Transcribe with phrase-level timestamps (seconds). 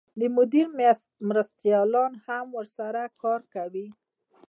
[0.19, 0.65] د مدیر
[1.27, 3.87] مرستیالان هم ورسره کار کوي.